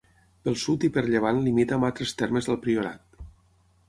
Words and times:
Pel 0.47 0.55
sud 0.61 0.85
i 0.87 0.89
per 0.95 1.03
llevant 1.09 1.41
limita 1.47 1.75
amb 1.77 1.87
altres 1.91 2.13
termes 2.21 2.49
del 2.51 2.57
Priorat: 2.65 3.21